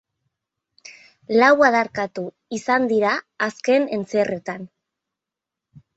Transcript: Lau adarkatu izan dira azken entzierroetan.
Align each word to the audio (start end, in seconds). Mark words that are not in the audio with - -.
Lau 1.43 1.49
adarkatu 1.67 2.25
izan 2.59 2.89
dira 2.95 3.11
azken 3.49 3.89
entzierroetan. 3.99 4.69